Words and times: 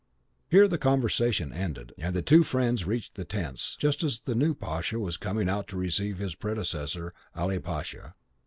Here 0.49 0.67
the 0.67 0.79
conversation 0.79 1.53
ended, 1.53 1.93
and 1.99 2.15
the 2.15 2.23
two 2.23 2.41
friends 2.41 2.85
reached 2.85 3.13
the 3.13 3.23
tents, 3.23 3.75
just 3.79 4.01
as 4.01 4.21
the 4.21 4.33
new 4.33 4.55
pasha 4.55 4.97
was 4.97 5.15
coming 5.15 5.47
out 5.47 5.67
to 5.67 5.77
receive 5.77 6.17
his 6.17 6.33
predecessor, 6.33 7.13
Ali 7.35 7.59
Pasha. 7.59 8.15